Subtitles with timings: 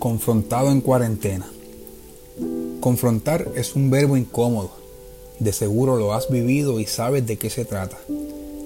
[0.00, 1.44] Confrontado en cuarentena.
[2.80, 4.70] Confrontar es un verbo incómodo.
[5.38, 7.98] De seguro lo has vivido y sabes de qué se trata.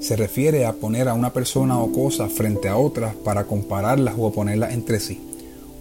[0.00, 4.30] Se refiere a poner a una persona o cosa frente a otras para compararlas o
[4.30, 5.20] ponerlas entre sí.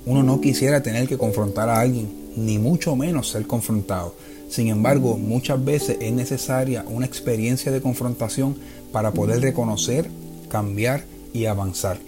[0.07, 4.15] Uno no quisiera tener que confrontar a alguien, ni mucho menos ser confrontado.
[4.49, 8.57] Sin embargo, muchas veces es necesaria una experiencia de confrontación
[8.91, 10.09] para poder reconocer,
[10.49, 11.99] cambiar y avanzar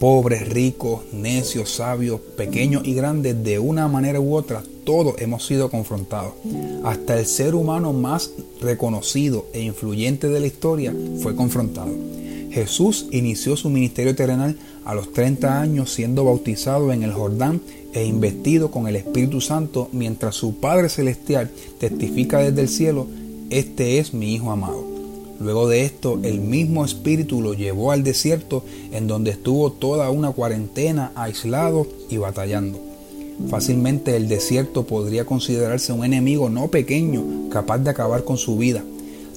[0.00, 5.70] pobres, ricos, necios, sabios, pequeños y grandes, de una manera u otra, todos hemos sido
[5.70, 6.32] confrontados.
[6.82, 8.32] Hasta el ser humano más
[8.62, 11.90] reconocido e influyente de la historia fue confrontado.
[12.50, 17.60] Jesús inició su ministerio terrenal a los 30 años siendo bautizado en el Jordán
[17.92, 23.06] e investido con el Espíritu Santo mientras su Padre Celestial testifica desde el cielo,
[23.50, 24.89] este es mi Hijo amado.
[25.40, 30.32] Luego de esto, el mismo espíritu lo llevó al desierto, en donde estuvo toda una
[30.32, 32.78] cuarentena aislado y batallando.
[33.48, 38.84] Fácilmente el desierto podría considerarse un enemigo no pequeño, capaz de acabar con su vida.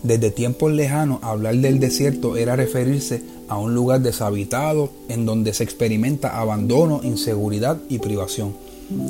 [0.03, 5.63] Desde tiempos lejanos, hablar del desierto era referirse a un lugar deshabitado en donde se
[5.63, 8.53] experimenta abandono, inseguridad y privación.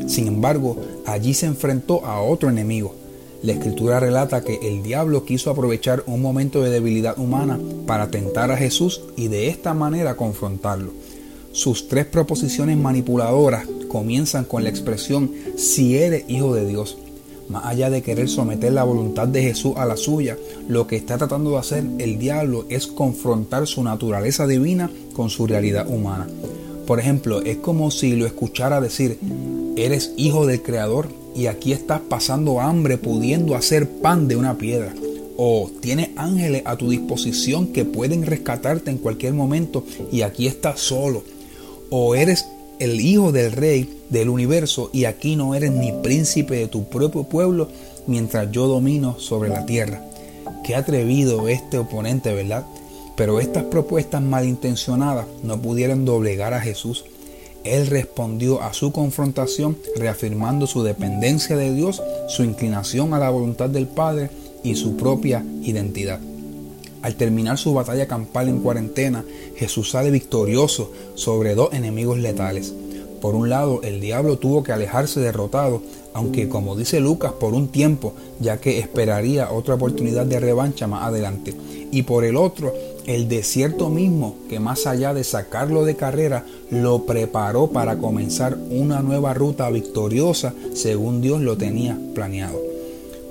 [0.06, 2.94] Sin embargo, allí se enfrentó a otro enemigo,
[3.44, 8.50] la escritura relata que el diablo quiso aprovechar un momento de debilidad humana para tentar
[8.52, 10.92] a Jesús y de esta manera confrontarlo.
[11.52, 16.98] Sus tres proposiciones manipuladoras comienzan con la expresión si eres hijo de Dios.
[17.50, 20.38] Más allá de querer someter la voluntad de Jesús a la suya,
[20.70, 25.48] lo que está tratando de hacer el diablo es confrontar su naturaleza divina con su
[25.48, 26.28] realidad humana.
[26.88, 29.20] Por ejemplo, es como si lo escuchara decir,
[29.76, 34.94] eres hijo del Creador y aquí estás pasando hambre pudiendo hacer pan de una piedra.
[35.36, 40.80] O tienes ángeles a tu disposición que pueden rescatarte en cualquier momento y aquí estás
[40.80, 41.24] solo.
[41.90, 42.46] O eres
[42.80, 47.24] el hijo del rey del universo y aquí no eres ni príncipe de tu propio
[47.24, 47.70] pueblo
[48.06, 50.06] mientras yo domino sobre la tierra.
[50.64, 52.66] Qué atrevido este oponente, ¿verdad?
[53.16, 57.06] Pero estas propuestas malintencionadas no pudieron doblegar a Jesús
[57.64, 63.70] él respondió a su confrontación reafirmando su dependencia de Dios, su inclinación a la voluntad
[63.70, 64.30] del Padre
[64.64, 66.20] y su propia identidad.
[67.02, 69.26] Al terminar su batalla campal en cuarentena,
[69.56, 72.74] Jesús sale victorioso sobre dos enemigos letales.
[73.22, 75.82] Por un lado, el diablo tuvo que alejarse derrotado,
[76.14, 81.04] aunque como dice Lucas, por un tiempo, ya que esperaría otra oportunidad de revancha más
[81.04, 81.54] adelante.
[81.92, 82.74] Y por el otro,
[83.06, 89.02] el desierto mismo, que más allá de sacarlo de carrera, lo preparó para comenzar una
[89.02, 92.62] nueva ruta victoriosa según Dios lo tenía planeado.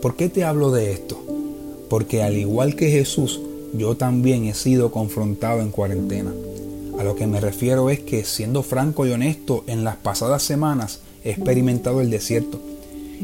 [0.00, 1.18] ¿Por qué te hablo de esto?
[1.88, 3.40] Porque al igual que Jesús,
[3.72, 6.32] yo también he sido confrontado en cuarentena.
[6.98, 11.00] A lo que me refiero es que, siendo franco y honesto, en las pasadas semanas
[11.24, 12.60] he experimentado el desierto.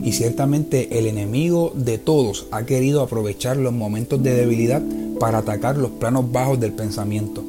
[0.03, 4.82] Y ciertamente el enemigo de todos ha querido aprovechar los momentos de debilidad
[5.18, 7.44] para atacar los planos bajos del pensamiento.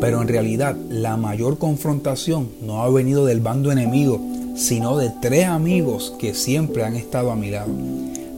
[0.00, 4.20] Pero en realidad la mayor confrontación no ha venido del bando enemigo,
[4.56, 7.72] sino de tres amigos que siempre han estado a mi lado.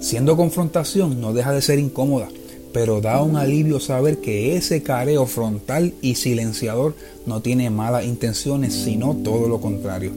[0.00, 2.28] Siendo confrontación no deja de ser incómoda,
[2.72, 8.74] pero da un alivio saber que ese careo frontal y silenciador no tiene malas intenciones,
[8.74, 10.12] sino todo lo contrario.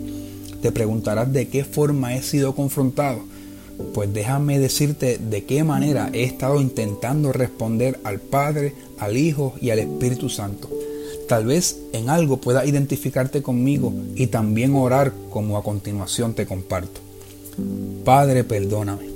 [0.62, 3.20] Te preguntarás de qué forma he sido confrontado.
[3.94, 9.70] Pues déjame decirte de qué manera he estado intentando responder al Padre, al Hijo y
[9.70, 10.70] al Espíritu Santo.
[11.28, 17.02] Tal vez en algo puedas identificarte conmigo y también orar como a continuación te comparto.
[18.04, 19.10] Padre, perdóname.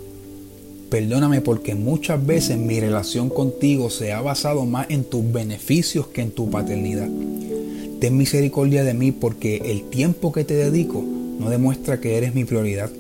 [0.90, 6.22] Perdóname porque muchas veces mi relación contigo se ha basado más en tus beneficios que
[6.22, 7.10] en tu paternidad.
[8.00, 11.04] Ten misericordia de mí porque el tiempo que te dedico
[11.40, 12.92] no demuestra que eres mi prioridad.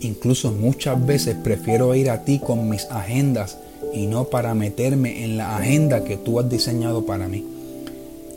[0.00, 3.58] Incluso muchas veces prefiero ir a ti con mis agendas
[3.92, 7.44] y no para meterme en la agenda que tú has diseñado para mí.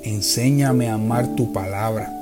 [0.03, 2.13] Enséñame a amar tu palabra.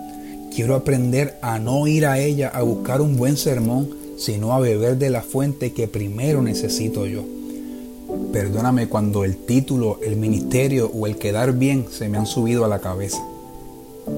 [0.54, 4.98] Quiero aprender a no ir a ella a buscar un buen sermón, sino a beber
[4.98, 7.24] de la fuente que primero necesito yo.
[8.32, 12.68] Perdóname cuando el título, el ministerio o el quedar bien se me han subido a
[12.68, 13.22] la cabeza.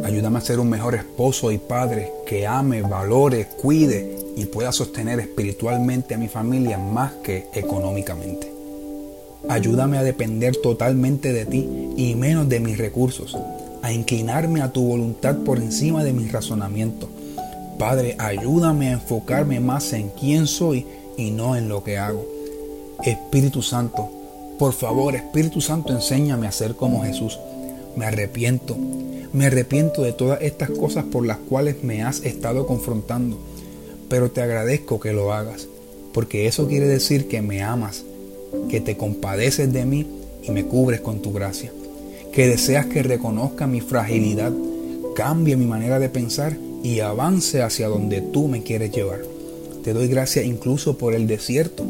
[0.04, 5.20] Ayúdame a ser un mejor esposo y padre que ame, valore, cuide y pueda sostener
[5.20, 8.52] espiritualmente a mi familia más que económicamente.
[9.50, 13.38] Ayúdame a depender totalmente de ti y menos de mis recursos,
[13.82, 17.10] a inclinarme a tu voluntad por encima de mis razonamientos.
[17.80, 20.86] Padre, ayúdame a enfocarme más en quién soy
[21.18, 22.26] y no en lo que hago.
[23.04, 24.10] Espíritu Santo,
[24.60, 27.40] por favor, Espíritu Santo, enséñame a ser como Jesús.
[27.98, 28.78] Me arrepiento,
[29.34, 33.38] me arrepiento de todas estas cosas por las cuales me has estado confrontando.
[34.08, 35.68] pero te agradezco que lo hagas,
[36.14, 38.04] porque eso quiere decir que me amas,
[38.70, 40.08] que te compadeces de mí
[40.44, 41.74] y me cubres con tu gracia,
[42.32, 44.54] que deseas que reconozca mi fragilidad,
[45.16, 49.24] cambie mi manera de pensar y avance hacia donde tú me quieres llevar.
[49.84, 51.84] Te doy gracias incluso por el desierto,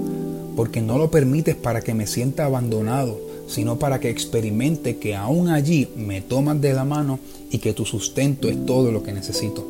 [0.56, 5.50] porque no lo permites para que me sienta abandonado, sino para que experimente que aún
[5.50, 9.66] allí me tomas de la mano y que tu sustento es todo lo que necesito.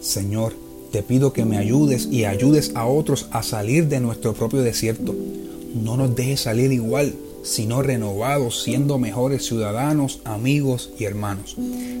[0.00, 0.54] Señor,
[0.90, 5.14] te pido que me ayudes y ayudes a otros a salir de nuestro propio desierto.
[5.74, 11.56] No nos dejes salir igual, sino renovados, siendo mejores ciudadanos, amigos y hermanos.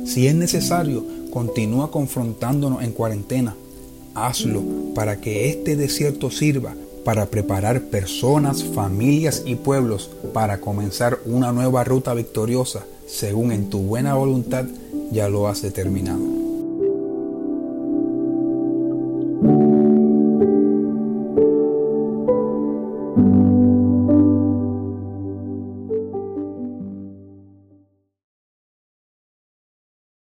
[0.06, 3.54] Si es necesario, continúa confrontándonos en cuarentena.
[4.14, 4.62] Hazlo
[4.94, 6.74] para que este desierto sirva
[7.06, 13.78] para preparar personas, familias y pueblos para comenzar una nueva ruta victoriosa, según en tu
[13.78, 14.64] buena voluntad
[15.12, 16.35] ya lo has determinado.